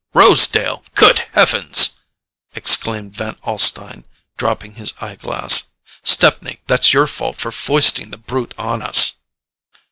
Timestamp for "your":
6.91-7.05